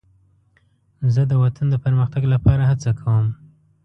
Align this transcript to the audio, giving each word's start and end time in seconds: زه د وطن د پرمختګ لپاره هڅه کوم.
زه 1.13 1.21
د 1.31 1.33
وطن 1.43 1.65
د 1.71 1.75
پرمختګ 1.85 2.23
لپاره 2.33 2.63
هڅه 2.71 2.91
کوم. 2.99 3.25